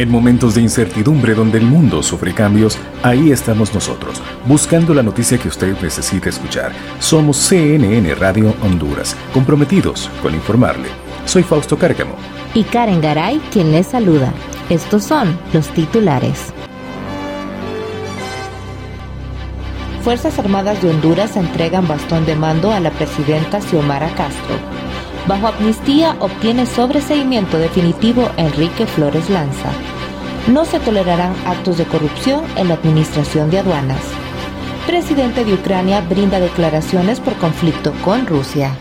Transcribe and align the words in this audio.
En 0.00 0.10
momentos 0.10 0.54
de 0.54 0.62
incertidumbre 0.62 1.34
donde 1.34 1.58
el 1.58 1.66
mundo 1.66 2.02
sufre 2.02 2.32
cambios, 2.32 2.78
ahí 3.02 3.32
estamos 3.32 3.74
nosotros, 3.74 4.22
buscando 4.46 4.94
la 4.94 5.02
noticia 5.02 5.36
que 5.36 5.48
usted 5.48 5.76
necesita 5.82 6.30
escuchar. 6.30 6.72
Somos 7.00 7.36
CNN 7.36 8.14
Radio 8.14 8.54
Honduras, 8.62 9.14
comprometidos 9.34 10.08
con 10.22 10.34
informarle. 10.34 10.88
Soy 11.26 11.42
Fausto 11.42 11.76
Cárcamo. 11.76 12.14
Y 12.54 12.64
Karen 12.64 13.02
Garay, 13.02 13.42
quien 13.52 13.72
les 13.72 13.88
saluda. 13.88 14.32
Estos 14.70 15.04
son 15.04 15.38
los 15.52 15.68
titulares. 15.68 16.46
Fuerzas 20.02 20.38
Armadas 20.38 20.80
de 20.80 20.88
Honduras 20.88 21.36
entregan 21.36 21.86
bastón 21.86 22.24
de 22.24 22.36
mando 22.36 22.72
a 22.72 22.80
la 22.80 22.90
presidenta 22.90 23.60
Xiomara 23.60 24.08
Castro. 24.14 24.56
Bajo 25.30 25.46
amnistía 25.46 26.16
obtiene 26.18 26.66
sobreseimiento 26.66 27.56
definitivo 27.56 28.28
Enrique 28.36 28.84
Flores 28.84 29.30
Lanza. 29.30 29.70
No 30.48 30.64
se 30.64 30.80
tolerarán 30.80 31.32
actos 31.46 31.78
de 31.78 31.84
corrupción 31.84 32.42
en 32.56 32.66
la 32.66 32.74
administración 32.74 33.48
de 33.48 33.60
aduanas. 33.60 34.02
Presidente 34.88 35.44
de 35.44 35.54
Ucrania 35.54 36.00
brinda 36.00 36.40
declaraciones 36.40 37.20
por 37.20 37.34
conflicto 37.34 37.92
con 38.04 38.26
Rusia. 38.26 38.76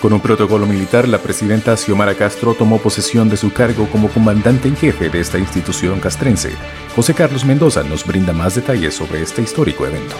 Con 0.00 0.12
un 0.12 0.20
protocolo 0.20 0.64
militar, 0.64 1.08
la 1.08 1.18
presidenta 1.18 1.76
Xiomara 1.76 2.14
Castro 2.14 2.54
tomó 2.54 2.78
posesión 2.78 3.28
de 3.28 3.36
su 3.36 3.52
cargo 3.52 3.88
como 3.90 4.10
comandante 4.10 4.68
en 4.68 4.76
jefe 4.76 5.08
de 5.08 5.18
esta 5.18 5.40
institución 5.40 5.98
castrense. 5.98 6.52
José 6.94 7.14
Carlos 7.14 7.44
Mendoza 7.44 7.82
nos 7.82 8.06
brinda 8.06 8.32
más 8.32 8.54
detalles 8.54 8.94
sobre 8.94 9.22
este 9.22 9.42
histórico 9.42 9.84
evento. 9.84 10.14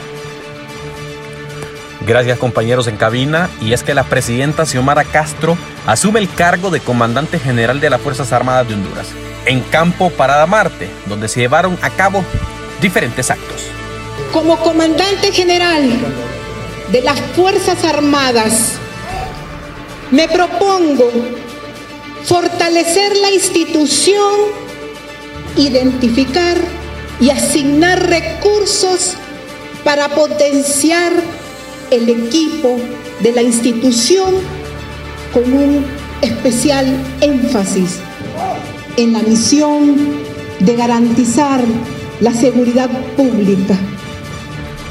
Gracias 2.07 2.39
compañeros 2.39 2.87
en 2.87 2.97
cabina. 2.97 3.51
Y 3.61 3.73
es 3.73 3.83
que 3.83 3.93
la 3.93 4.05
presidenta 4.05 4.65
Xiomara 4.65 5.05
Castro 5.05 5.59
asume 5.87 6.21
el 6.21 6.31
cargo 6.33 6.71
de 6.71 6.81
comandante 6.81 7.39
general 7.41 7.81
de 7.81 7.91
las 7.91 8.01
Fuerzas 8.01 8.33
Armadas 8.33 8.69
de 8.69 8.75
Honduras 8.75 9.09
en 9.45 9.61
Campo 9.61 10.11
Parada 10.11 10.47
Marte, 10.47 10.89
donde 11.07 11.29
se 11.29 11.41
llevaron 11.41 11.77
a 11.83 11.91
cabo 11.91 12.25
diferentes 12.81 13.31
actos. 13.31 13.63
Como 14.33 14.57
comandante 14.59 15.33
general 15.33 15.91
de 16.93 17.03
las 17.03 17.21
Fuerzas 17.35 17.85
Armadas, 17.85 18.73
me 20.11 20.29
propongo 20.29 21.11
fortalecer 22.25 23.17
la 23.17 23.31
institución, 23.31 24.33
identificar 25.57 26.57
y 27.21 27.31
asignar 27.31 28.09
recursos 28.09 29.15
para 29.85 30.09
potenciar 30.09 31.13
el 31.91 32.09
equipo 32.09 32.79
de 33.21 33.33
la 33.33 33.43
institución 33.43 34.35
con 35.33 35.53
un 35.53 35.85
especial 36.23 36.87
énfasis 37.21 37.99
en 38.97 39.13
la 39.13 39.23
misión 39.23 39.97
de 40.61 40.77
garantizar 40.77 41.61
la 42.21 42.33
seguridad 42.33 42.91
pública. 43.17 43.77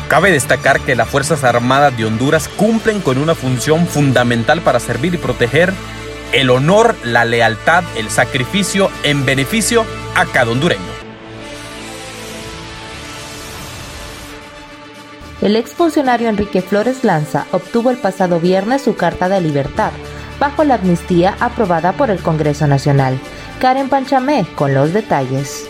Cabe 0.08 0.32
destacar 0.32 0.80
que 0.82 0.96
las 0.96 1.10
Fuerzas 1.10 1.44
Armadas 1.44 1.98
de 1.98 2.06
Honduras 2.06 2.48
cumplen 2.48 3.02
con 3.02 3.18
una 3.18 3.34
función 3.34 3.88
fundamental 3.88 4.62
para 4.62 4.80
servir 4.80 5.16
y 5.16 5.18
proteger 5.18 5.74
el 6.32 6.50
honor, 6.52 6.96
la 7.04 7.26
lealtad, 7.26 7.84
el 7.98 8.10
sacrificio 8.10 8.92
en 9.04 9.26
beneficio 9.26 9.86
a 10.16 10.26
cada 10.26 10.52
hondureño. 10.52 11.05
El 15.46 15.56
exfuncionario 15.58 16.28
Enrique 16.28 16.64
Flores 16.64 17.04
Lanza 17.04 17.46
obtuvo 17.52 17.92
el 17.92 17.98
pasado 17.98 18.40
viernes 18.40 18.82
su 18.82 18.96
carta 18.96 19.30
de 19.30 19.40
libertad 19.42 19.92
bajo 20.40 20.64
la 20.64 20.74
amnistía 20.74 21.38
aprobada 21.40 21.92
por 21.94 22.10
el 22.10 22.18
Congreso 22.18 22.66
Nacional. 22.66 23.20
Karen 23.60 23.88
Panchamé 23.88 24.48
con 24.56 24.74
los 24.74 24.92
detalles. 24.92 25.68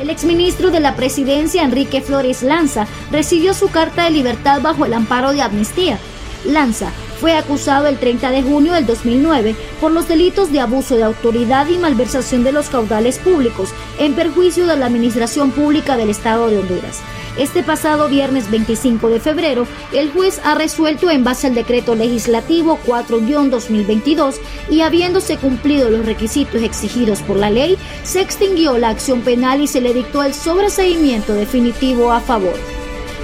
El 0.00 0.10
exministro 0.10 0.72
de 0.72 0.80
la 0.80 0.96
Presidencia, 0.96 1.62
Enrique 1.62 2.00
Flores 2.00 2.42
Lanza, 2.42 2.88
recibió 3.12 3.54
su 3.54 3.70
carta 3.70 4.02
de 4.02 4.10
libertad 4.10 4.60
bajo 4.60 4.84
el 4.84 4.94
amparo 4.94 5.30
de 5.30 5.42
amnistía. 5.42 6.00
Lanza 6.44 6.90
fue 7.20 7.34
acusado 7.34 7.86
el 7.86 7.98
30 7.98 8.30
de 8.30 8.42
junio 8.42 8.72
del 8.74 8.86
2009 8.86 9.56
por 9.80 9.92
los 9.92 10.08
delitos 10.08 10.52
de 10.52 10.60
abuso 10.60 10.96
de 10.96 11.02
autoridad 11.02 11.66
y 11.68 11.78
malversación 11.78 12.44
de 12.44 12.52
los 12.52 12.68
caudales 12.68 13.18
públicos 13.18 13.70
en 13.98 14.14
perjuicio 14.14 14.66
de 14.66 14.76
la 14.76 14.86
Administración 14.86 15.50
Pública 15.50 15.96
del 15.96 16.10
Estado 16.10 16.48
de 16.48 16.58
Honduras. 16.58 17.00
Este 17.38 17.62
pasado 17.62 18.08
viernes 18.08 18.50
25 18.50 19.10
de 19.10 19.20
febrero, 19.20 19.66
el 19.92 20.10
juez 20.10 20.40
ha 20.42 20.54
resuelto 20.54 21.10
en 21.10 21.22
base 21.22 21.46
al 21.46 21.54
decreto 21.54 21.94
legislativo 21.94 22.78
4-2022 22.86 24.36
y 24.70 24.80
habiéndose 24.80 25.36
cumplido 25.36 25.90
los 25.90 26.06
requisitos 26.06 26.62
exigidos 26.62 27.20
por 27.20 27.36
la 27.36 27.50
ley, 27.50 27.76
se 28.04 28.22
extinguió 28.22 28.78
la 28.78 28.88
acción 28.88 29.20
penal 29.20 29.60
y 29.60 29.66
se 29.66 29.82
le 29.82 29.92
dictó 29.92 30.22
el 30.22 30.32
sobreseimiento 30.32 31.34
definitivo 31.34 32.10
a 32.10 32.20
favor. 32.20 32.54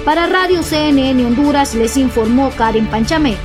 Para 0.05 0.27
Radio 0.27 0.61
CNN 0.61 1.25
Honduras 1.25 1.73
les 1.73 1.97
informó 1.97 2.51
Karen 2.51 2.87
Panchamé. 2.87 3.37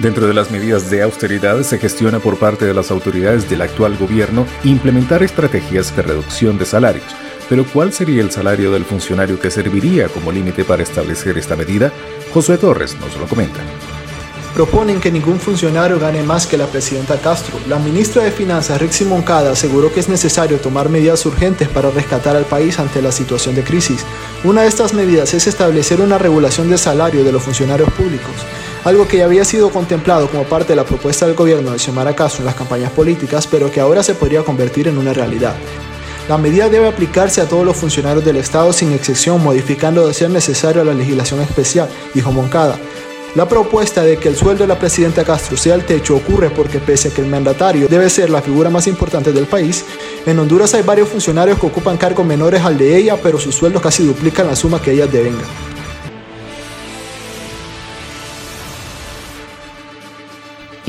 Dentro 0.00 0.26
de 0.26 0.32
las 0.32 0.50
medidas 0.50 0.88
de 0.88 1.02
austeridad 1.02 1.62
se 1.62 1.76
gestiona 1.76 2.20
por 2.20 2.38
parte 2.38 2.64
de 2.64 2.72
las 2.72 2.90
autoridades 2.90 3.50
del 3.50 3.60
actual 3.60 3.98
gobierno 3.98 4.46
implementar 4.64 5.22
estrategias 5.22 5.94
de 5.94 6.00
reducción 6.00 6.56
de 6.56 6.64
salarios. 6.64 7.04
Pero 7.50 7.66
¿cuál 7.66 7.92
sería 7.92 8.22
el 8.22 8.30
salario 8.30 8.72
del 8.72 8.86
funcionario 8.86 9.38
que 9.38 9.50
serviría 9.50 10.08
como 10.08 10.32
límite 10.32 10.64
para 10.64 10.82
establecer 10.82 11.36
esta 11.36 11.54
medida? 11.54 11.92
Josué 12.32 12.56
Torres 12.56 12.96
nos 12.98 13.14
lo 13.18 13.26
comenta. 13.26 13.60
Proponen 14.54 15.00
que 15.00 15.12
ningún 15.12 15.38
funcionario 15.38 16.00
gane 16.00 16.22
más 16.22 16.46
que 16.46 16.56
la 16.56 16.66
presidenta 16.66 17.18
Castro. 17.18 17.60
La 17.68 17.78
ministra 17.78 18.24
de 18.24 18.32
Finanzas, 18.32 18.80
Rixi 18.80 19.04
Moncada, 19.04 19.52
aseguró 19.52 19.92
que 19.92 20.00
es 20.00 20.08
necesario 20.08 20.60
tomar 20.60 20.88
medidas 20.88 21.26
urgentes 21.26 21.68
para 21.68 21.90
rescatar 21.90 22.36
al 22.36 22.46
país 22.46 22.78
ante 22.78 23.02
la 23.02 23.12
situación 23.12 23.54
de 23.54 23.64
crisis. 23.64 24.06
Una 24.44 24.62
de 24.62 24.68
estas 24.68 24.94
medidas 24.94 25.34
es 25.34 25.46
establecer 25.46 26.00
una 26.00 26.16
regulación 26.16 26.70
de 26.70 26.78
salario 26.78 27.22
de 27.22 27.32
los 27.32 27.42
funcionarios 27.42 27.92
públicos 27.92 28.34
algo 28.84 29.06
que 29.06 29.18
ya 29.18 29.26
había 29.26 29.44
sido 29.44 29.70
contemplado 29.70 30.28
como 30.28 30.44
parte 30.44 30.68
de 30.68 30.76
la 30.76 30.84
propuesta 30.84 31.26
del 31.26 31.34
gobierno 31.34 31.72
de 31.72 31.78
Xiomara 31.78 32.14
Castro 32.16 32.40
en 32.40 32.46
las 32.46 32.54
campañas 32.54 32.90
políticas, 32.92 33.46
pero 33.46 33.70
que 33.70 33.80
ahora 33.80 34.02
se 34.02 34.14
podría 34.14 34.42
convertir 34.42 34.88
en 34.88 34.98
una 34.98 35.12
realidad. 35.12 35.54
La 36.28 36.38
medida 36.38 36.68
debe 36.68 36.88
aplicarse 36.88 37.40
a 37.40 37.48
todos 37.48 37.64
los 37.66 37.76
funcionarios 37.76 38.24
del 38.24 38.36
Estado 38.36 38.72
sin 38.72 38.92
excepción, 38.92 39.42
modificando 39.42 40.06
de 40.06 40.14
ser 40.14 40.30
necesario 40.30 40.84
la 40.84 40.94
legislación 40.94 41.40
especial, 41.40 41.88
dijo 42.14 42.30
Moncada. 42.30 42.78
La 43.34 43.48
propuesta 43.48 44.02
de 44.02 44.16
que 44.16 44.28
el 44.28 44.36
sueldo 44.36 44.64
de 44.64 44.68
la 44.68 44.78
presidenta 44.78 45.24
Castro 45.24 45.56
sea 45.56 45.76
el 45.76 45.84
techo 45.84 46.16
ocurre 46.16 46.50
porque 46.50 46.80
pese 46.80 47.08
a 47.08 47.10
que 47.12 47.20
el 47.20 47.28
mandatario 47.28 47.86
debe 47.86 48.10
ser 48.10 48.28
la 48.28 48.42
figura 48.42 48.70
más 48.70 48.88
importante 48.88 49.32
del 49.32 49.46
país, 49.46 49.84
en 50.26 50.38
Honduras 50.38 50.74
hay 50.74 50.82
varios 50.82 51.08
funcionarios 51.08 51.58
que 51.58 51.66
ocupan 51.66 51.96
cargos 51.96 52.26
menores 52.26 52.62
al 52.62 52.76
de 52.76 52.96
ella, 52.96 53.16
pero 53.22 53.38
sus 53.38 53.54
sueldos 53.54 53.82
casi 53.82 54.04
duplican 54.04 54.48
la 54.48 54.56
suma 54.56 54.82
que 54.82 54.92
ellas 54.92 55.12
devengan. 55.12 55.69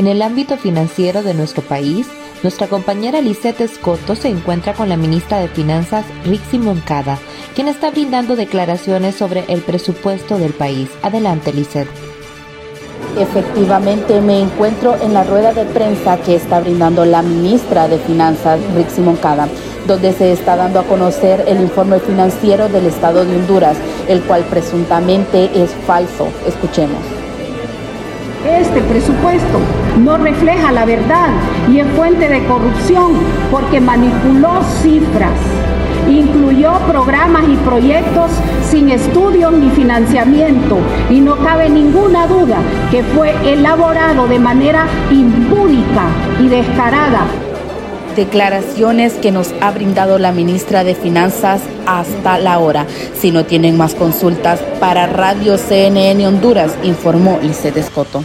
En 0.01 0.07
el 0.07 0.23
ámbito 0.23 0.57
financiero 0.57 1.21
de 1.21 1.35
nuestro 1.35 1.61
país, 1.61 2.07
nuestra 2.41 2.65
compañera 2.65 3.21
Lisette 3.21 3.61
Escoto 3.61 4.15
se 4.15 4.29
encuentra 4.29 4.73
con 4.73 4.89
la 4.89 4.97
ministra 4.97 5.37
de 5.37 5.47
Finanzas, 5.47 6.05
Rixi 6.25 6.57
Moncada, 6.57 7.19
quien 7.53 7.67
está 7.67 7.91
brindando 7.91 8.35
declaraciones 8.35 9.13
sobre 9.13 9.45
el 9.47 9.61
presupuesto 9.61 10.39
del 10.39 10.53
país. 10.53 10.89
Adelante, 11.03 11.53
Lisette. 11.53 11.87
Efectivamente, 13.19 14.19
me 14.21 14.41
encuentro 14.41 14.95
en 14.99 15.13
la 15.13 15.23
rueda 15.23 15.53
de 15.53 15.65
prensa 15.65 16.17
que 16.17 16.33
está 16.33 16.61
brindando 16.61 17.05
la 17.05 17.21
ministra 17.21 17.87
de 17.87 17.99
Finanzas, 17.99 18.59
Rixi 18.75 19.01
Moncada, 19.01 19.47
donde 19.85 20.13
se 20.13 20.31
está 20.31 20.55
dando 20.55 20.79
a 20.79 20.83
conocer 20.85 21.43
el 21.47 21.61
informe 21.61 21.99
financiero 21.99 22.69
del 22.69 22.87
Estado 22.87 23.23
de 23.23 23.35
Honduras, 23.35 23.77
el 24.07 24.23
cual 24.23 24.45
presuntamente 24.45 25.51
es 25.61 25.69
falso. 25.85 26.27
Escuchemos. 26.47 27.21
Este 28.45 28.81
presupuesto 28.81 29.59
no 29.99 30.17
refleja 30.17 30.71
la 30.71 30.85
verdad 30.85 31.29
y 31.71 31.79
es 31.79 31.87
fuente 31.89 32.27
de 32.27 32.43
corrupción 32.45 33.13
porque 33.51 33.79
manipuló 33.79 34.63
cifras, 34.81 35.39
incluyó 36.09 36.73
programas 36.87 37.43
y 37.47 37.55
proyectos 37.57 38.31
sin 38.67 38.89
estudios 38.89 39.53
ni 39.53 39.69
financiamiento. 39.69 40.79
Y 41.11 41.21
no 41.21 41.37
cabe 41.37 41.69
ninguna 41.69 42.25
duda 42.25 42.57
que 42.89 43.03
fue 43.03 43.35
elaborado 43.43 44.27
de 44.27 44.39
manera 44.39 44.87
impúdica 45.11 46.07
y 46.39 46.47
descarada 46.47 47.27
declaraciones 48.15 49.13
que 49.13 49.31
nos 49.31 49.53
ha 49.61 49.71
brindado 49.71 50.19
la 50.19 50.31
ministra 50.31 50.83
de 50.83 50.95
Finanzas 50.95 51.61
hasta 51.85 52.37
la 52.39 52.59
hora. 52.59 52.85
Si 53.17 53.31
no 53.31 53.45
tienen 53.45 53.77
más 53.77 53.95
consultas, 53.95 54.59
para 54.79 55.07
Radio 55.07 55.57
CNN 55.57 56.25
Honduras, 56.27 56.73
informó 56.83 57.39
Lisette 57.41 57.77
Escoto. 57.77 58.23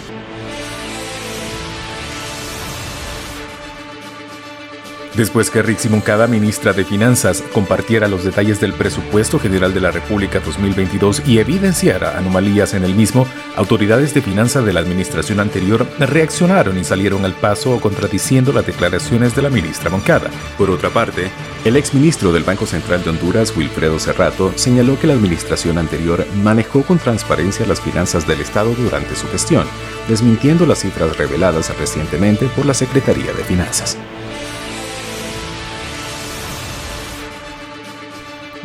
Después 5.17 5.49
que 5.49 5.63
Rixi 5.63 5.89
Moncada, 5.89 6.27
ministra 6.27 6.75
de 6.75 6.85
Finanzas, 6.85 7.43
compartiera 7.55 8.07
los 8.07 8.23
detalles 8.23 8.61
del 8.61 8.75
presupuesto 8.75 9.39
general 9.39 9.73
de 9.73 9.81
la 9.81 9.91
República 9.91 10.41
2022 10.41 11.23
y 11.27 11.39
evidenciara 11.39 12.19
anomalías 12.19 12.75
en 12.75 12.85
el 12.85 12.95
mismo, 12.95 13.27
autoridades 13.57 14.13
de 14.13 14.21
finanzas 14.21 14.67
de 14.67 14.75
la 14.75 14.81
administración 14.81 15.41
anterior 15.41 15.87
reaccionaron 15.99 16.77
y 16.77 16.85
salieron 16.85 17.25
al 17.25 17.33
paso 17.33 17.81
contradiciendo 17.81 18.53
las 18.53 18.67
declaraciones 18.67 19.35
de 19.35 19.41
la 19.41 19.49
ministra 19.49 19.89
Moncada. 19.89 20.29
Por 20.59 20.69
otra 20.69 20.91
parte, 20.91 21.31
el 21.65 21.77
exministro 21.77 22.31
del 22.31 22.45
Banco 22.45 22.67
Central 22.67 23.03
de 23.03 23.09
Honduras, 23.09 23.57
Wilfredo 23.57 23.99
Cerrato, 23.99 24.53
señaló 24.57 25.01
que 25.01 25.07
la 25.07 25.15
administración 25.15 25.79
anterior 25.79 26.27
manejó 26.43 26.83
con 26.83 26.99
transparencia 26.99 27.67
las 27.67 27.81
finanzas 27.81 28.27
del 28.27 28.43
Estado 28.43 28.75
durante 28.75 29.17
su 29.17 29.27
gestión, 29.29 29.65
desmintiendo 30.09 30.67
las 30.67 30.81
cifras 30.81 31.17
reveladas 31.17 31.75
recientemente 31.79 32.49
por 32.55 32.67
la 32.67 32.75
Secretaría 32.75 33.33
de 33.33 33.45
Finanzas. 33.45 33.97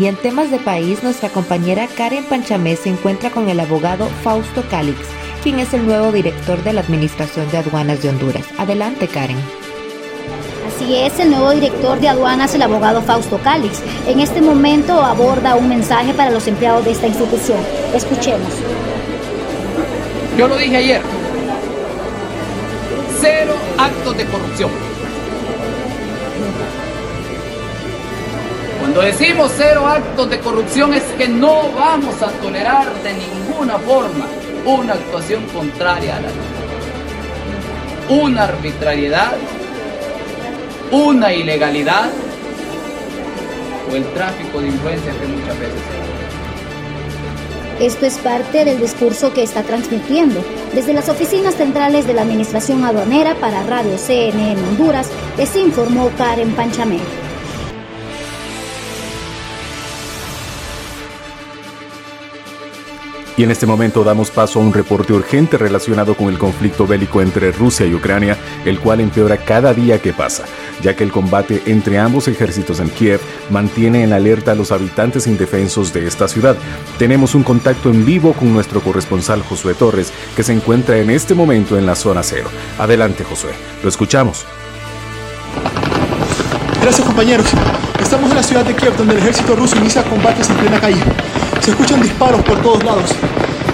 Y 0.01 0.07
en 0.07 0.15
temas 0.15 0.50
de 0.50 0.57
país, 0.57 1.03
nuestra 1.03 1.30
compañera 1.30 1.88
Karen 1.95 2.24
Panchamé 2.24 2.75
se 2.75 2.89
encuentra 2.89 3.30
con 3.30 3.48
el 3.50 3.59
abogado 3.59 4.07
Fausto 4.24 4.63
Calix, 4.68 4.98
quien 5.44 5.59
es 5.59 5.75
el 5.75 5.86
nuevo 5.86 6.12
director 6.12 6.63
de 6.63 6.74
la 6.74 6.81
Administración 6.81 7.48
de 7.51 7.59
Aduanas 7.59 8.01
de 8.01 8.09
Honduras. 8.09 8.44
Adelante, 8.57 9.07
Karen. 9.07 9.38
Así 10.68 10.95
es, 10.95 11.19
el 11.19 11.30
nuevo 11.30 11.51
director 11.51 12.00
de 12.00 12.07
aduanas, 12.07 12.56
el 12.56 12.63
abogado 12.63 13.03
Fausto 13.03 13.38
Calix, 13.44 13.83
en 14.07 14.21
este 14.21 14.42
momento 14.42 14.94
aborda 15.03 15.56
un 15.56 15.69
mensaje 15.69 16.15
para 16.15 16.31
los 16.31 16.48
empleados 16.48 16.83
de 16.83 16.94
esta 16.94 17.06
institución. 17.06 17.59
Escuchemos. 17.94 18.50
Yo 20.36 20.48
lo 20.48 20.57
dije 20.57 20.77
ayer, 20.77 21.01
cero 23.19 23.53
actos 23.77 24.18
de 24.18 24.25
corrupción 24.25 24.90
Cuando 28.93 29.07
decimos 29.09 29.53
cero 29.55 29.88
actos 29.88 30.29
de 30.29 30.39
corrupción 30.41 30.93
es 30.93 31.03
que 31.17 31.25
no 31.25 31.71
vamos 31.71 32.21
a 32.21 32.27
tolerar 32.41 32.91
de 33.01 33.13
ninguna 33.13 33.79
forma 33.79 34.27
una 34.65 34.95
actuación 34.95 35.45
contraria 35.45 36.17
a 36.17 36.19
la 36.19 36.27
ley. 36.27 38.19
Una 38.21 38.43
arbitrariedad, 38.43 39.31
una 40.91 41.31
ilegalidad 41.31 42.09
o 43.89 43.95
el 43.95 44.03
tráfico 44.11 44.59
de 44.59 44.67
influencias 44.67 45.15
que 45.15 45.25
muchas 45.25 45.57
veces 45.57 45.81
esto 47.79 48.05
es 48.05 48.17
parte 48.19 48.63
del 48.63 48.79
discurso 48.79 49.33
que 49.33 49.41
está 49.41 49.63
transmitiendo 49.63 50.43
desde 50.71 50.93
las 50.93 51.09
oficinas 51.09 51.55
centrales 51.55 52.05
de 52.05 52.13
la 52.13 52.21
Administración 52.21 52.83
Aduanera 52.83 53.35
para 53.35 53.63
Radio 53.63 53.97
CNN 53.97 54.61
Honduras, 54.61 55.09
les 55.35 55.55
informó 55.55 56.11
Karen 56.15 56.51
Panchamé. 56.51 56.99
Y 63.37 63.43
en 63.43 63.51
este 63.51 63.65
momento 63.65 64.03
damos 64.03 64.29
paso 64.29 64.59
a 64.59 64.61
un 64.61 64.73
reporte 64.73 65.13
urgente 65.13 65.57
relacionado 65.57 66.15
con 66.15 66.27
el 66.27 66.37
conflicto 66.37 66.85
bélico 66.85 67.21
entre 67.21 67.51
Rusia 67.51 67.85
y 67.85 67.93
Ucrania, 67.93 68.37
el 68.65 68.79
cual 68.79 68.99
empeora 68.99 69.37
cada 69.37 69.73
día 69.73 70.01
que 70.01 70.13
pasa, 70.13 70.45
ya 70.81 70.95
que 70.95 71.03
el 71.03 71.11
combate 71.11 71.61
entre 71.65 71.97
ambos 71.97 72.27
ejércitos 72.27 72.79
en 72.79 72.89
Kiev 72.89 73.21
mantiene 73.49 74.03
en 74.03 74.13
alerta 74.13 74.51
a 74.51 74.55
los 74.55 74.71
habitantes 74.71 75.27
indefensos 75.27 75.93
de 75.93 76.07
esta 76.07 76.27
ciudad. 76.27 76.57
Tenemos 76.99 77.33
un 77.33 77.43
contacto 77.43 77.89
en 77.89 78.05
vivo 78.05 78.33
con 78.33 78.53
nuestro 78.53 78.81
corresponsal 78.81 79.41
Josué 79.41 79.73
Torres, 79.73 80.11
que 80.35 80.43
se 80.43 80.53
encuentra 80.53 80.97
en 80.97 81.09
este 81.09 81.33
momento 81.33 81.77
en 81.77 81.85
la 81.85 81.95
zona 81.95 82.23
cero. 82.23 82.49
Adelante, 82.77 83.23
Josué, 83.23 83.51
lo 83.81 83.89
escuchamos. 83.89 84.45
Gracias 86.91 87.07
compañeros. 87.07 87.47
Estamos 88.01 88.29
en 88.31 88.35
la 88.35 88.43
ciudad 88.43 88.65
de 88.65 88.75
Kiev 88.75 88.97
donde 88.97 89.13
el 89.13 89.19
ejército 89.21 89.55
ruso 89.55 89.77
inicia 89.77 90.03
combates 90.03 90.49
en 90.49 90.57
plena 90.57 90.77
calle. 90.77 91.01
Se 91.61 91.71
escuchan 91.71 92.01
disparos 92.01 92.41
por 92.41 92.61
todos 92.61 92.83
lados. 92.83 93.11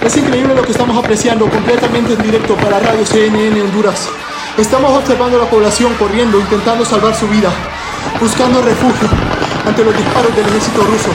Es 0.06 0.16
increíble 0.16 0.54
lo 0.54 0.62
que 0.62 0.70
estamos 0.70 0.96
apreciando 0.96 1.50
completamente 1.50 2.12
en 2.12 2.22
directo 2.22 2.54
para 2.54 2.78
Radio 2.78 3.04
CNN 3.04 3.60
Honduras. 3.60 4.08
Estamos 4.56 4.96
observando 4.96 5.36
a 5.36 5.42
la 5.42 5.50
población 5.50 5.94
corriendo, 5.94 6.38
intentando 6.38 6.84
salvar 6.84 7.12
su 7.12 7.26
vida, 7.26 7.50
buscando 8.20 8.62
refugio 8.62 9.08
ante 9.66 9.84
los 9.84 9.96
disparos 9.96 10.36
del 10.36 10.46
ejército 10.46 10.80
ruso, 10.84 11.10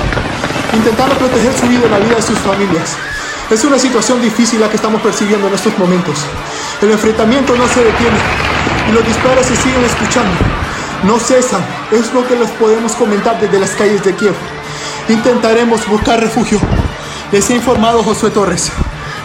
intentando 0.73 1.15
proteger 1.15 1.53
su 1.53 1.67
vida 1.67 1.83
y 1.87 1.89
la 1.89 1.99
vida 1.99 2.15
de 2.17 2.21
sus 2.21 2.37
familias. 2.39 2.97
Es 3.49 3.63
una 3.63 3.79
situación 3.79 4.21
difícil 4.21 4.59
la 4.59 4.67
que 4.67 4.75
estamos 4.75 5.01
percibiendo 5.01 5.47
en 5.47 5.53
estos 5.53 5.77
momentos. 5.77 6.19
El 6.81 6.91
enfrentamiento 6.91 7.55
no 7.55 7.65
se 7.69 7.81
detiene 7.81 8.19
y 8.89 8.91
los 8.91 9.07
disparos 9.07 9.45
se 9.45 9.55
siguen 9.55 9.85
escuchando. 9.85 10.62
No 11.03 11.19
cesan, 11.19 11.63
es 11.91 12.13
lo 12.13 12.25
que 12.27 12.35
les 12.35 12.49
podemos 12.51 12.93
comentar 12.93 13.39
desde 13.39 13.59
las 13.59 13.71
calles 13.71 14.03
de 14.03 14.15
Kiev 14.15 14.35
intentaremos 15.09 15.87
buscar 15.87 16.19
refugio. 16.19 16.59
Les 17.31 17.49
he 17.49 17.55
informado 17.55 18.03
Josué 18.03 18.29
Torres. 18.29 18.71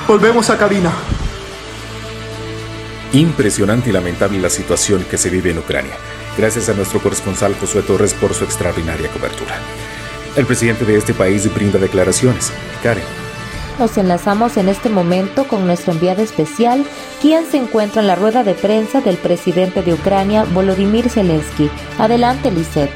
Volvemos 0.06 0.50
a 0.50 0.58
cabina. 0.58 0.92
Impresionante 3.12 3.90
y 3.90 3.92
lamentable 3.92 4.40
la 4.40 4.50
situación 4.50 5.04
que 5.04 5.18
se 5.18 5.30
vive 5.30 5.50
en 5.50 5.58
Ucrania. 5.58 5.94
Gracias 6.36 6.68
a 6.68 6.74
nuestro 6.74 7.00
corresponsal 7.00 7.54
Josué 7.58 7.82
Torres 7.82 8.14
por 8.14 8.34
su 8.34 8.44
extraordinaria 8.44 9.08
cobertura. 9.10 9.58
El 10.36 10.46
presidente 10.46 10.84
de 10.84 10.96
este 10.96 11.14
país 11.14 11.52
brinda 11.52 11.78
declaraciones. 11.78 12.52
Karen 12.82 13.27
Nos 13.79 13.97
enlazamos 13.97 14.57
en 14.57 14.69
este 14.69 14.89
momento 14.89 15.47
con 15.47 15.65
nuestro 15.65 15.93
enviado 15.93 16.21
especial, 16.21 16.85
quien 17.21 17.45
se 17.49 17.57
encuentra 17.57 18.01
en 18.01 18.07
la 18.07 18.15
rueda 18.15 18.43
de 18.43 18.53
prensa 18.53 19.01
del 19.01 19.17
presidente 19.17 19.81
de 19.81 19.93
Ucrania, 19.93 20.43
Volodymyr 20.43 21.09
Zelensky. 21.09 21.69
Adelante, 21.97 22.51
Lisette. 22.51 22.91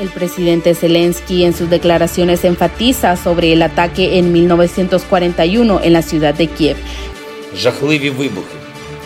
El 0.00 0.10
presidente 0.10 0.74
Zelensky 0.74 1.44
en 1.44 1.54
sus 1.54 1.68
declaraciones 1.70 2.44
enfatiza 2.44 3.16
sobre 3.16 3.52
el 3.52 3.62
ataque 3.62 4.18
en 4.18 4.32
1941 4.32 5.80
en 5.82 5.92
la 5.92 6.02
ciudad 6.02 6.34
de 6.34 6.46
Kiev. 6.46 6.76
Жахливі 7.54 8.10
вибухи 8.10 8.56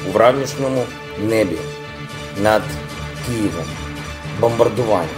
у 0.08 0.12
вранішньому 0.12 0.84
небі 1.28 1.56
над 2.42 2.62
Києвом, 3.26 3.66
бомбардування, 4.40 5.08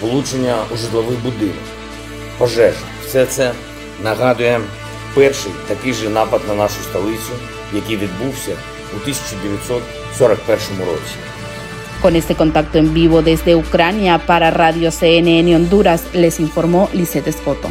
влучення 0.00 0.56
у 0.74 0.76
житловий 0.76 1.16
будинок, 1.16 1.64
пожежа. 2.38 2.78
Все 3.06 3.26
це 3.26 3.52
нагадує 4.03 4.59
перший 5.13 5.51
такий 5.67 5.93
же 5.93 6.09
напад 6.09 6.41
на 6.47 6.53
нашу 6.55 6.81
столицю, 6.83 7.33
який 7.73 7.97
відбувся 7.97 8.51
у 8.93 9.01
1941 9.01 10.79
році. 10.79 11.15
Con 12.03 12.15
este 12.15 12.35
contacto 12.35 12.77
en 12.79 12.93
vivo 12.93 13.21
desde 13.21 13.55
Ucrania 13.55 14.19
para 14.29 14.51
Radio 14.51 14.91
CNN 14.91 15.55
Honduras, 15.55 16.01
les 16.13 16.39
informó 16.39 16.89
Lisette 16.93 17.29
Escoto. 17.29 17.69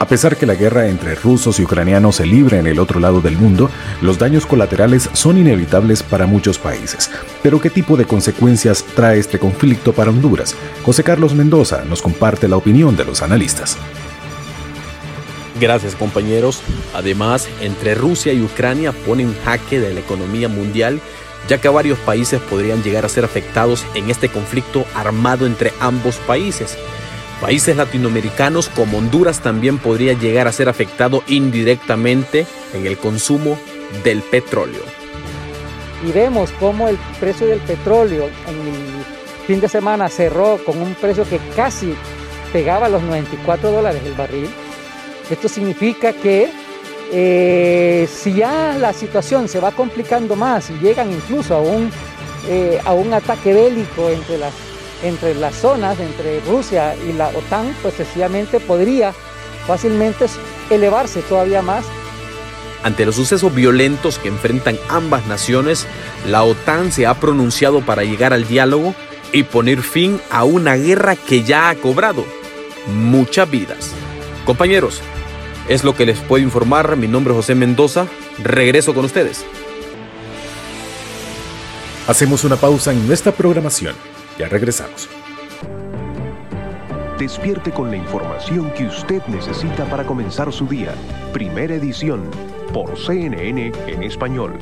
A 0.00 0.06
pesar 0.06 0.36
que 0.36 0.46
la 0.46 0.54
guerra 0.54 0.86
entre 0.86 1.16
rusos 1.16 1.58
y 1.58 1.64
ucranianos 1.64 2.16
se 2.16 2.26
libra 2.26 2.58
en 2.58 2.68
el 2.68 2.78
otro 2.78 3.00
lado 3.00 3.20
del 3.20 3.36
mundo, 3.36 3.68
los 4.00 4.16
daños 4.16 4.46
colaterales 4.46 5.10
son 5.12 5.38
inevitables 5.38 6.04
para 6.04 6.26
muchos 6.26 6.56
países. 6.58 7.10
Pero 7.42 7.60
¿qué 7.60 7.68
tipo 7.68 7.96
de 7.96 8.04
consecuencias 8.04 8.84
trae 8.94 9.18
este 9.18 9.40
conflicto 9.40 9.92
para 9.92 10.10
Honduras? 10.10 10.54
José 10.84 11.02
Carlos 11.02 11.34
Mendoza 11.34 11.84
nos 11.84 12.00
comparte 12.00 12.46
la 12.46 12.56
opinión 12.56 12.96
de 12.96 13.04
los 13.04 13.22
analistas. 13.22 13.76
Gracias 15.60 15.96
compañeros. 15.96 16.62
Además, 16.94 17.48
entre 17.60 17.96
Rusia 17.96 18.32
y 18.32 18.42
Ucrania 18.42 18.92
pone 18.92 19.26
un 19.26 19.34
jaque 19.44 19.80
de 19.80 19.92
la 19.92 19.98
economía 19.98 20.48
mundial, 20.48 21.00
ya 21.48 21.60
que 21.60 21.68
varios 21.68 21.98
países 21.98 22.40
podrían 22.40 22.84
llegar 22.84 23.04
a 23.04 23.08
ser 23.08 23.24
afectados 23.24 23.84
en 23.96 24.10
este 24.10 24.28
conflicto 24.28 24.84
armado 24.94 25.44
entre 25.46 25.72
ambos 25.80 26.16
países. 26.18 26.78
Países 27.40 27.76
latinoamericanos 27.76 28.68
como 28.68 28.98
Honduras 28.98 29.40
también 29.40 29.78
podría 29.78 30.12
llegar 30.12 30.48
a 30.48 30.52
ser 30.52 30.68
afectado 30.68 31.22
indirectamente 31.28 32.46
en 32.74 32.86
el 32.86 32.98
consumo 32.98 33.58
del 34.02 34.22
petróleo. 34.22 34.82
Y 36.06 36.12
vemos 36.12 36.50
cómo 36.58 36.88
el 36.88 36.98
precio 37.20 37.46
del 37.46 37.60
petróleo 37.60 38.28
en 38.46 38.60
el 38.68 39.04
fin 39.46 39.60
de 39.60 39.68
semana 39.68 40.08
cerró 40.08 40.58
con 40.64 40.80
un 40.80 40.94
precio 40.94 41.24
que 41.28 41.38
casi 41.54 41.94
pegaba 42.52 42.88
los 42.88 43.02
94 43.02 43.70
dólares 43.70 44.02
el 44.04 44.14
barril 44.14 44.48
esto 45.30 45.48
significa 45.48 46.12
que 46.12 46.50
eh, 47.12 48.08
si 48.10 48.34
ya 48.34 48.76
la 48.78 48.92
situación 48.92 49.48
se 49.48 49.60
va 49.60 49.72
complicando 49.72 50.36
más 50.36 50.70
y 50.70 50.74
llegan 50.74 51.12
incluso 51.12 51.54
a 51.54 51.60
un, 51.60 51.90
eh, 52.48 52.80
a 52.84 52.94
un 52.94 53.12
ataque 53.12 53.52
bélico 53.52 54.08
entre 54.08 54.38
las, 54.38 54.54
entre 55.02 55.34
las 55.34 55.54
zonas, 55.54 55.98
entre 56.00 56.40
Rusia 56.40 56.94
y 56.96 57.12
la 57.12 57.28
OTAN, 57.28 57.74
pues 57.82 57.94
sencillamente 57.94 58.60
podría 58.60 59.12
fácilmente 59.66 60.26
elevarse 60.70 61.22
todavía 61.22 61.62
más. 61.62 61.84
Ante 62.82 63.04
los 63.04 63.16
sucesos 63.16 63.54
violentos 63.54 64.18
que 64.18 64.28
enfrentan 64.28 64.78
ambas 64.88 65.26
naciones, 65.26 65.86
la 66.26 66.44
OTAN 66.44 66.92
se 66.92 67.06
ha 67.06 67.14
pronunciado 67.14 67.80
para 67.80 68.04
llegar 68.04 68.32
al 68.32 68.46
diálogo 68.46 68.94
y 69.32 69.42
poner 69.42 69.82
fin 69.82 70.20
a 70.30 70.44
una 70.44 70.76
guerra 70.76 71.16
que 71.16 71.42
ya 71.42 71.68
ha 71.68 71.74
cobrado 71.74 72.24
muchas 72.86 73.50
vidas. 73.50 73.92
Compañeros, 74.44 75.02
Es 75.68 75.84
lo 75.84 75.94
que 75.94 76.06
les 76.06 76.18
puedo 76.18 76.42
informar. 76.42 76.96
Mi 76.96 77.08
nombre 77.08 77.34
es 77.34 77.36
José 77.36 77.54
Mendoza. 77.54 78.06
Regreso 78.42 78.94
con 78.94 79.04
ustedes. 79.04 79.44
Hacemos 82.06 82.42
una 82.44 82.56
pausa 82.56 82.90
en 82.90 83.06
nuestra 83.06 83.32
programación. 83.32 83.94
Ya 84.38 84.48
regresamos. 84.48 85.08
Despierte 87.18 87.72
con 87.72 87.90
la 87.90 87.96
información 87.96 88.70
que 88.74 88.86
usted 88.86 89.20
necesita 89.26 89.84
para 89.86 90.04
comenzar 90.04 90.52
su 90.52 90.66
día. 90.68 90.94
Primera 91.32 91.74
edición 91.74 92.30
por 92.72 92.96
CNN 92.96 93.72
en 93.88 94.02
español. 94.04 94.56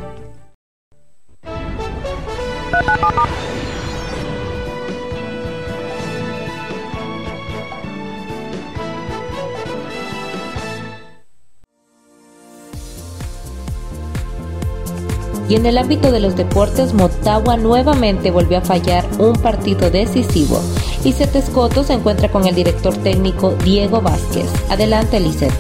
Y 15.49 15.55
en 15.55 15.67
el 15.67 15.79
ámbito 15.79 16.11
de 16.11 16.21
los 16.21 16.37
deportes, 16.37 16.93
Motagua 16.93 17.57
nuevamente 17.57 18.31
volvió 18.31 18.59
a 18.59 18.63
fallar 18.63 19.05
un 19.19 19.35
partido 19.35 19.91
decisivo. 19.91 20.61
Lisette 21.05 21.37
Escoto 21.37 21.85
se 21.85 21.93
encuentra 21.93 22.29
con 22.31 22.47
el 22.47 22.55
director 22.55 22.97
técnico 22.97 23.55
Diego 23.65 24.01
Vázquez. 24.01 24.47
Adelante, 24.69 25.21
Lisette. 25.21 25.55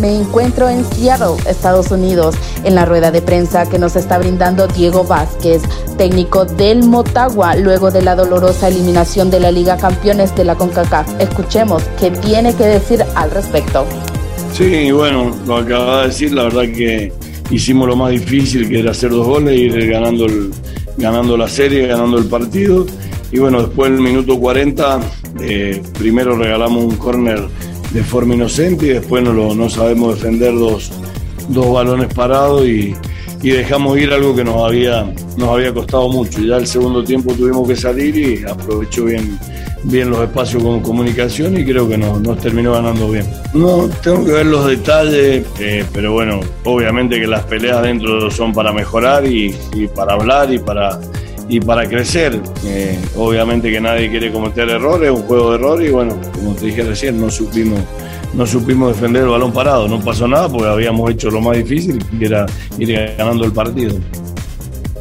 Me 0.00 0.16
encuentro 0.16 0.68
en 0.68 0.84
Seattle, 0.84 1.36
Estados 1.48 1.92
Unidos, 1.92 2.34
en 2.64 2.74
la 2.74 2.84
rueda 2.84 3.12
de 3.12 3.22
prensa 3.22 3.68
que 3.68 3.78
nos 3.78 3.94
está 3.94 4.18
brindando 4.18 4.66
Diego 4.66 5.04
Vázquez, 5.04 5.62
técnico 5.96 6.44
del 6.44 6.82
Motagua, 6.82 7.54
luego 7.54 7.92
de 7.92 8.02
la 8.02 8.16
dolorosa 8.16 8.66
eliminación 8.66 9.30
de 9.30 9.38
la 9.38 9.52
Liga 9.52 9.76
Campeones 9.76 10.34
de 10.34 10.44
la 10.44 10.56
CONCACAF. 10.56 11.20
Escuchemos 11.20 11.84
qué 12.00 12.10
tiene 12.10 12.52
que 12.54 12.64
decir 12.64 13.04
al 13.14 13.30
respecto. 13.30 13.86
Sí, 14.52 14.90
bueno, 14.90 15.30
lo 15.46 15.58
acaba 15.58 16.00
de 16.00 16.08
decir, 16.08 16.32
la 16.32 16.44
verdad 16.44 16.62
que 16.62 17.12
hicimos 17.50 17.88
lo 17.88 17.96
más 17.96 18.10
difícil, 18.10 18.68
que 18.68 18.80
era 18.80 18.92
hacer 18.92 19.10
dos 19.10 19.26
goles, 19.26 19.58
ir 19.58 19.88
ganando, 19.88 20.26
el, 20.26 20.50
ganando 20.96 21.36
la 21.36 21.48
serie, 21.48 21.86
ganando 21.86 22.18
el 22.18 22.26
partido. 22.26 22.86
Y 23.30 23.38
bueno, 23.38 23.62
después 23.62 23.90
del 23.90 24.00
minuto 24.00 24.38
40, 24.38 25.00
eh, 25.40 25.82
primero 25.98 26.36
regalamos 26.36 26.84
un 26.84 26.96
córner 26.96 27.40
de 27.92 28.02
forma 28.02 28.34
inocente 28.34 28.86
y 28.86 28.88
después 28.90 29.22
no, 29.22 29.32
lo, 29.32 29.54
no 29.54 29.68
sabemos 29.68 30.16
defender 30.16 30.54
dos, 30.54 30.92
dos 31.48 31.72
balones 31.72 32.12
parados 32.12 32.66
y, 32.66 32.94
y, 33.42 33.50
dejamos 33.50 33.98
ir 33.98 34.12
algo 34.12 34.34
que 34.34 34.44
nos 34.44 34.64
había, 34.64 35.12
nos 35.36 35.48
había 35.48 35.72
costado 35.72 36.08
mucho. 36.08 36.40
Ya 36.40 36.56
el 36.56 36.66
segundo 36.66 37.04
tiempo 37.04 37.34
tuvimos 37.34 37.66
que 37.68 37.76
salir 37.76 38.16
y 38.16 38.44
aprovechó 38.44 39.04
bien, 39.04 39.38
bien 39.84 40.10
los 40.10 40.20
espacios 40.20 40.62
con 40.62 40.80
comunicación 40.80 41.58
y 41.58 41.64
creo 41.64 41.88
que 41.88 41.98
nos, 41.98 42.20
nos 42.20 42.38
terminó 42.38 42.72
ganando 42.72 43.10
bien. 43.10 43.26
No, 43.52 43.88
tengo 44.02 44.24
que 44.24 44.32
ver 44.32 44.46
los 44.46 44.66
detalles, 44.66 45.44
eh, 45.58 45.84
pero 45.92 46.12
bueno, 46.12 46.40
obviamente 46.64 47.20
que 47.20 47.26
las 47.26 47.44
peleas 47.44 47.82
dentro 47.82 48.30
son 48.30 48.52
para 48.52 48.72
mejorar 48.72 49.26
y, 49.26 49.54
para 49.94 50.14
hablar 50.14 50.52
y 50.52 50.58
para 50.58 50.98
y 51.48 51.60
para 51.60 51.86
crecer. 51.88 52.40
Eh, 52.64 52.98
obviamente 53.16 53.70
que 53.70 53.80
nadie 53.80 54.08
quiere 54.08 54.32
cometer 54.32 54.68
errores, 54.70 55.10
es 55.10 55.18
un 55.18 55.26
juego 55.26 55.50
de 55.50 55.56
errores 55.56 55.88
y 55.88 55.92
bueno, 55.92 56.16
como 56.32 56.54
te 56.54 56.66
dije 56.66 56.82
recién, 56.82 57.20
no 57.20 57.30
supimos, 57.30 57.80
no 58.32 58.46
supimos 58.46 58.94
defender 58.94 59.24
el 59.24 59.28
balón 59.28 59.52
parado. 59.52 59.88
No 59.88 60.00
pasó 60.00 60.28
nada 60.28 60.48
porque 60.48 60.68
habíamos 60.68 61.10
hecho 61.10 61.30
lo 61.30 61.40
más 61.40 61.56
difícil, 61.56 62.02
que 62.18 62.26
era 62.26 62.46
ir 62.78 63.16
ganando 63.18 63.44
el 63.44 63.52
partido. 63.52 63.96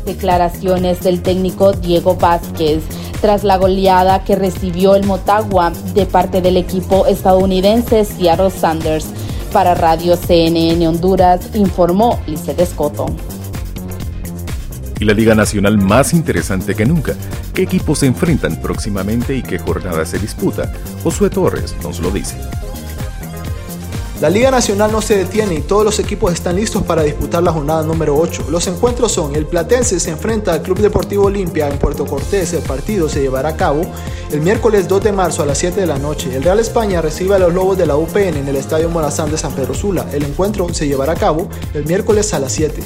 Declaraciones 0.05 1.01
del 1.01 1.21
técnico 1.21 1.73
Diego 1.73 2.15
Vázquez 2.15 2.81
tras 3.21 3.43
la 3.43 3.57
goleada 3.57 4.23
que 4.23 4.35
recibió 4.35 4.95
el 4.95 5.05
Motagua 5.05 5.71
de 5.93 6.05
parte 6.05 6.41
del 6.41 6.57
equipo 6.57 7.05
estadounidense 7.05 8.03
Seattle 8.03 8.49
Sanders. 8.49 9.07
Para 9.53 9.75
Radio 9.75 10.15
CNN 10.15 10.87
Honduras 10.87 11.41
informó 11.53 12.19
Lizeth 12.25 12.59
Escoto 12.59 13.05
y 15.01 15.05
la 15.05 15.13
Liga 15.13 15.33
Nacional 15.33 15.79
más 15.79 16.13
interesante 16.13 16.75
que 16.75 16.85
nunca. 16.85 17.15
¿Qué 17.55 17.63
equipos 17.63 17.99
se 17.99 18.05
enfrentan 18.05 18.61
próximamente 18.61 19.35
y 19.35 19.41
qué 19.41 19.57
jornada 19.57 20.05
se 20.05 20.19
disputa? 20.19 20.71
Josué 21.03 21.31
Torres 21.31 21.75
nos 21.81 21.99
lo 21.99 22.11
dice. 22.11 22.37
La 24.21 24.29
Liga 24.29 24.51
Nacional 24.51 24.91
no 24.91 25.01
se 25.01 25.17
detiene 25.17 25.55
y 25.55 25.61
todos 25.61 25.83
los 25.83 25.97
equipos 25.97 26.31
están 26.31 26.55
listos 26.55 26.83
para 26.83 27.01
disputar 27.01 27.41
la 27.41 27.51
jornada 27.51 27.81
número 27.81 28.15
8. 28.15 28.45
Los 28.51 28.67
encuentros 28.67 29.13
son 29.13 29.35
el 29.35 29.47
Platense 29.47 29.99
se 29.99 30.11
enfrenta 30.11 30.53
al 30.53 30.61
Club 30.61 30.77
Deportivo 30.77 31.25
Olimpia 31.25 31.67
en 31.67 31.79
Puerto 31.79 32.05
Cortés. 32.05 32.53
El 32.53 32.61
partido 32.61 33.09
se 33.09 33.19
llevará 33.19 33.49
a 33.49 33.57
cabo 33.57 33.81
el 34.31 34.41
miércoles 34.41 34.87
2 34.87 35.05
de 35.05 35.11
marzo 35.11 35.41
a 35.41 35.47
las 35.47 35.57
7 35.57 35.81
de 35.81 35.87
la 35.87 35.97
noche. 35.97 36.35
El 36.35 36.43
Real 36.43 36.59
España 36.59 37.01
recibe 37.01 37.33
a 37.33 37.39
los 37.39 37.51
Lobos 37.51 37.79
de 37.79 37.87
la 37.87 37.97
UPN 37.97 38.37
en 38.37 38.47
el 38.47 38.57
Estadio 38.57 38.89
Morazán 38.89 39.31
de 39.31 39.39
San 39.39 39.53
Pedro 39.53 39.73
Sula. 39.73 40.05
El 40.13 40.21
encuentro 40.21 40.71
se 40.71 40.87
llevará 40.87 41.13
a 41.13 41.17
cabo 41.17 41.49
el 41.73 41.87
miércoles 41.87 42.31
a 42.35 42.39
las 42.39 42.51
7. 42.51 42.79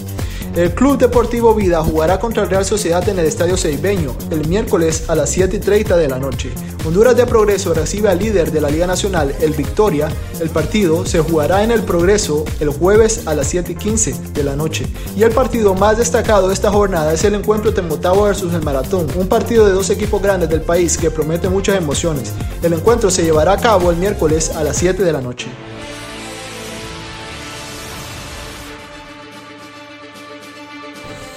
El 0.55 0.73
Club 0.73 0.97
Deportivo 0.97 1.53
Vida 1.53 1.83
jugará 1.83 2.17
contra 2.17 2.43
el 2.43 2.49
Real 2.49 2.63
Sociedad 2.63 3.07
en 3.09 3.19
el 3.19 3.25
Estadio 3.25 3.57
Ceibeño 3.57 4.15
el 4.31 4.47
miércoles 4.47 5.03
a 5.09 5.15
las 5.15 5.29
7 5.29 5.57
y 5.57 5.59
30 5.59 5.97
de 5.97 6.07
la 6.07 6.17
noche. 6.17 6.49
Honduras 6.85 7.17
de 7.17 7.25
Progreso 7.25 7.73
recibe 7.73 8.07
al 8.07 8.19
líder 8.19 8.53
de 8.53 8.61
la 8.61 8.69
Liga 8.69 8.87
Nacional, 8.87 9.35
el 9.41 9.51
Victoria. 9.51 10.07
El 10.39 10.49
partido 10.49 11.05
se 11.05 11.19
jugará 11.19 11.61
en 11.61 11.71
el 11.71 11.81
Progreso 11.81 12.45
el 12.61 12.69
jueves 12.69 13.27
a 13.27 13.35
las 13.35 13.47
7 13.47 13.73
y 13.73 13.75
15 13.75 14.15
de 14.33 14.43
la 14.45 14.55
noche. 14.55 14.87
Y 15.17 15.23
el 15.23 15.31
partido 15.31 15.73
más 15.73 15.97
destacado 15.97 16.47
de 16.47 16.53
esta 16.53 16.71
jornada 16.71 17.11
es 17.11 17.25
el 17.25 17.35
encuentro 17.35 17.71
de 17.71 17.81
Motagua 17.81 18.27
versus 18.27 18.53
el 18.53 18.61
Maratón, 18.61 19.07
un 19.17 19.27
partido 19.27 19.65
de 19.65 19.73
dos 19.73 19.89
equipos 19.89 20.21
grandes 20.21 20.47
del 20.49 20.61
país 20.61 20.97
que 20.97 21.11
promete 21.11 21.49
muchas 21.49 21.75
emociones. 21.75 22.31
El 22.63 22.71
encuentro 22.71 23.11
se 23.11 23.23
llevará 23.23 23.51
a 23.51 23.57
cabo 23.57 23.91
el 23.91 23.97
miércoles 23.97 24.51
a 24.55 24.63
las 24.63 24.77
7 24.77 25.03
de 25.03 25.11
la 25.11 25.19
noche. 25.19 25.47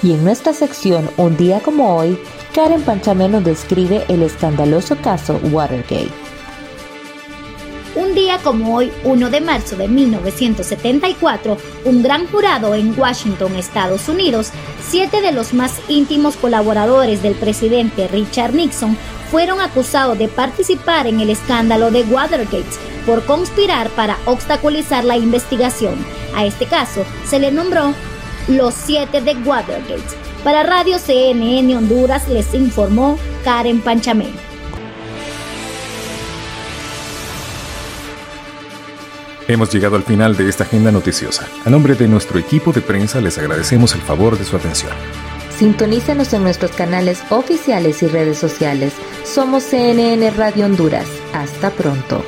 Y 0.03 0.13
en 0.13 0.25
nuestra 0.25 0.53
sección 0.53 1.11
Un 1.17 1.37
día 1.37 1.61
como 1.61 1.97
hoy, 1.97 2.19
Karen 2.55 2.83
Panchamé 2.83 3.29
nos 3.29 3.45
describe 3.45 4.05
el 4.09 4.23
escandaloso 4.23 4.97
caso 4.97 5.41
Watergate. 5.51 6.11
Un 7.97 8.15
día 8.15 8.39
como 8.45 8.77
hoy, 8.77 8.93
1 9.03 9.31
de 9.31 9.41
marzo 9.41 9.77
de 9.77 9.89
1974, 9.89 11.57
un 11.85 12.03
gran 12.03 12.29
jurado 12.29 12.77
en 12.77 12.97
Washington, 12.97 13.57
Estados 13.57 14.09
Unidos, 14.09 14.53
siete 14.89 15.21
de 15.21 15.33
los 15.33 15.53
más 15.53 15.81
íntimos 15.89 16.37
colaboradores 16.37 17.23
del 17.23 17.35
presidente 17.35 18.07
Richard 18.07 18.55
Nixon 18.55 18.97
fueron 19.33 19.61
acusados 19.61 20.17
de 20.17 20.29
participar 20.29 21.09
en 21.09 21.19
el 21.19 21.31
escándalo 21.31 21.91
de 21.91 22.03
Watergate 22.05 22.65
por 23.05 23.25
conspirar 23.25 23.91
para 23.91 24.17
obstaculizar 24.27 25.05
la 25.05 25.17
investigación. 25.17 25.97
A 26.37 26.47
este 26.47 26.67
caso 26.67 27.05
se 27.27 27.41
le 27.41 27.51
nombró 27.51 27.95
los 28.49 28.75
siete 28.75 29.21
de 29.21 29.35
Watergate. 29.37 30.03
Para 30.43 30.63
Radio 30.63 30.99
CNN 30.99 31.77
Honduras 31.77 32.29
les 32.29 32.55
informó 32.55 33.19
Karen 33.45 33.81
Panchamé. 33.81 34.29
Hemos 39.47 39.73
llegado 39.73 39.97
al 39.97 40.03
final 40.03 40.37
de 40.37 40.49
esta 40.49 40.65
agenda 40.65 40.93
noticiosa. 40.93 41.49
A 41.65 41.71
nombre 41.71 41.95
de 41.95 42.07
nuestro 42.07 42.39
equipo 42.39 42.73
de 42.73 42.83
prensa 42.83 43.21
les 43.21 43.39
agradecemos 43.39 43.95
el 43.95 44.03
favor 44.03 44.39
de 44.39 44.45
su 44.45 44.57
atención. 44.57 44.93
Sintonícenos 45.57 46.33
en 46.35 46.43
nuestros 46.43 46.71
canales 46.73 47.23
oficiales 47.31 48.03
y 48.03 48.07
redes 48.09 48.39
sociales. 48.39 48.93
Somos 49.25 49.65
CNN 49.65 50.31
Radio 50.33 50.67
Honduras. 50.67 51.09
Hasta 51.33 51.71
pronto. 51.71 52.23